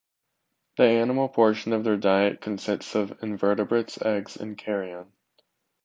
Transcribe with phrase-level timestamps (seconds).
[0.77, 5.11] The animal portion of their diet consists of invertebrates, eggs, and carrion.